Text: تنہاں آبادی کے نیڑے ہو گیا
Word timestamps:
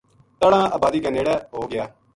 تنہاں 0.39 0.67
آبادی 0.77 0.99
کے 1.03 1.09
نیڑے 1.15 1.35
ہو 1.53 1.71
گیا 1.71 1.85